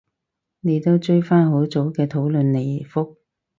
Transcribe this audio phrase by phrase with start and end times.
[0.61, 3.17] 你都追返好早嘅討論嚟覆